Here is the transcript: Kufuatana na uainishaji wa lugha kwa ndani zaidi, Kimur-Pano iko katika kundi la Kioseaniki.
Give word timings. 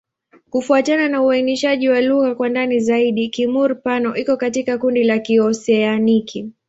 Kufuatana 0.49 1.09
na 1.09 1.21
uainishaji 1.21 1.89
wa 1.89 2.01
lugha 2.01 2.35
kwa 2.35 2.49
ndani 2.49 2.79
zaidi, 2.79 3.29
Kimur-Pano 3.29 4.15
iko 4.15 4.37
katika 4.37 4.77
kundi 4.77 5.03
la 5.03 5.19
Kioseaniki. 5.19 6.51